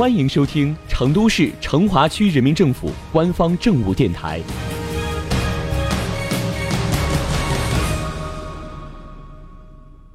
[0.00, 4.40] 欢迎收听成都市成华区人民政府官方政务电台。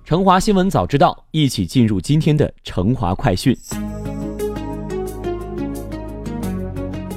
[0.03, 3.55] 成华新闻早知道，一起进入今天的成华快讯。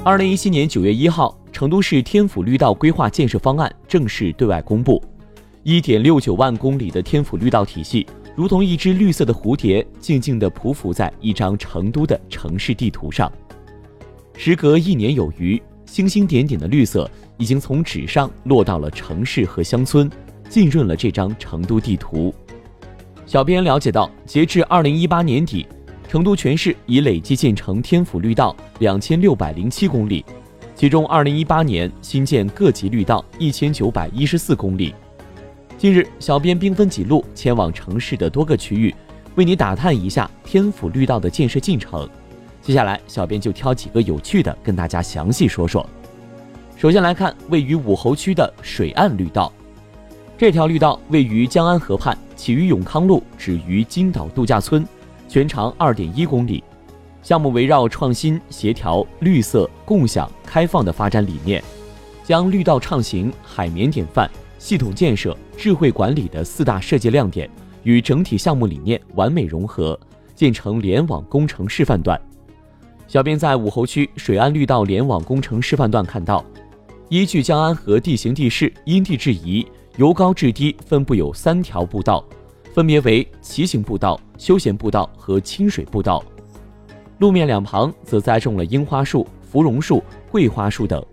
[0.05, 5.03] 二零一七年九月一号，成都市天府绿道规划建设方案正式对外公布。
[5.63, 8.05] 一点六九万公里的天府绿道体系，
[8.35, 13.31] 如同一只绿色的蝴蝶，静静地匍匐在一张成都的城市地图上。
[14.37, 20.09] 时隔一年有余，星星点点的绿色已经从纸上落到了城市和乡村，
[20.49, 22.33] 浸润了这张成都地图。
[23.25, 25.67] 小编了解到，截至二零一八年底，
[26.07, 30.23] 成都全市已累计建成天府绿道两千六百零七公里，
[30.73, 34.95] 其中二零一八年新建各级绿道一千九百一十四公里。
[35.79, 38.93] 近日，小编兵分几路前往城市的多个区域，
[39.35, 42.05] 为你打探一下天府绿道的建设进程。
[42.61, 45.89] 接下来，小编就挑几个有趣的跟大家详细说说。
[46.75, 49.49] 首先来看位于武侯区的水岸绿道。
[50.37, 54.85] 这条绿道位于江安河畔，起于永康路，止于金岛度假村，
[55.29, 56.61] 全长二点一公里。
[57.23, 61.63] 项目围绕创新、协调、绿色、共享、开放的发展理念，
[62.21, 64.29] 将绿道畅行、海绵典范、
[64.59, 67.49] 系统建设、智慧管理的四大设计亮点
[67.81, 69.99] 与整体项目理念完美融合，
[70.35, 72.19] 建成联网工程示范段。
[73.07, 76.45] 小编在武侯区水岸绿道联网工程示范段看到，
[77.07, 79.65] 依据江安河地形地势，因地制宜。
[79.97, 82.23] 由高至低分布有三条步道，
[82.73, 86.23] 分别为骑行步道、休闲步道和清水步道。
[87.17, 91.03] 路面两旁则栽种了樱花树、芙蓉树、桂花树等，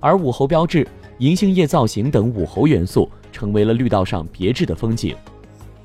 [0.00, 0.86] 而武侯标志、
[1.20, 5.14] 银杏叶造型等武侯元素成为了绿道上别致的风景。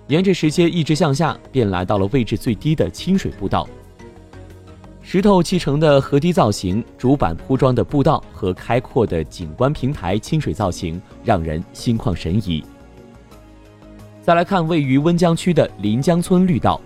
[0.08, 3.68] 沿着石阶一直向下，便来到了位置最低的清水步道。
[5.02, 12.64] 石头砌成的河堤造型、竹板铺装的步道和开阔的景观平台清水造型，让人心旷神怡。
[14.22, 16.80] 再来看位于温江区的临江村绿道，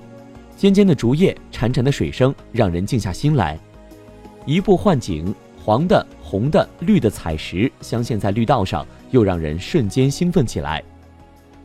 [0.58, 3.60] 尖尖的竹叶、潺潺的水声，让人静下心来。
[4.46, 5.34] 移步换景，
[5.70, 10.84] 黄的、红的、绿的彩石镶嵌在绿道上，又让人瞬间兴奋起来。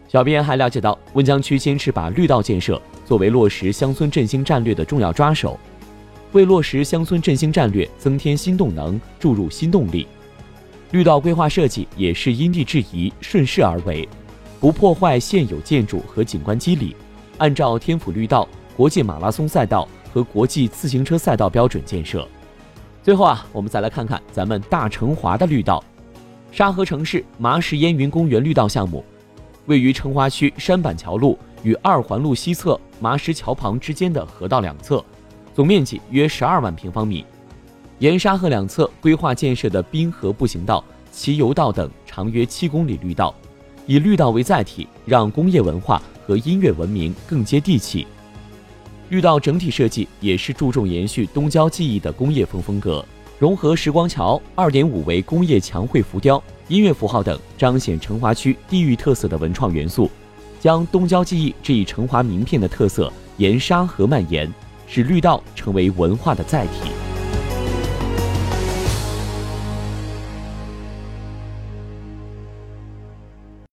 [0.07, 5.59] 小编还了解到，温江区坚持把绿道建设作为落实乡村振兴战略的重要抓手。
[6.33, 10.07] 为落实乡村振兴战略增添新动能、注入新动力，
[10.91, 14.07] 绿道规划设计也是因地制宜、顺势而为，
[14.61, 16.95] 不破坏现有建筑和景观肌理，
[17.39, 22.29] 按照天府绿道、国际马拉松赛道和国际自行车赛道标准建设。
[23.05, 25.85] 最后啊，我们再来看看咱们大成华的绿道，
[26.51, 29.05] 沙河城市麻石烟云公园绿道项目，
[29.67, 35.05] 位于成华区山板桥路与二环路西侧麻石桥旁之间的河道两侧。
[35.53, 37.27] 总面积约十二万平方米，
[37.99, 40.83] 沿沙河两侧规划建设的滨河步行道、
[41.13, 43.35] 骑游道等长约七公里绿道，
[43.87, 48.07] 以绿道为载体，让工业文化和音乐文明更接地气。
[49.15, 53.07] 绿道整体设计也是注重延续东郊记忆的工业风风格，
[53.39, 60.11] 融合时光桥、二点五维工业墙绘浮雕、音乐符号等，彰显成华区地域特色的文创元素，
[60.59, 64.53] 将东郊记忆这一成华名片的特色沿沙河蔓延。
[64.89, 67.04] 使绿道成为文化的载体。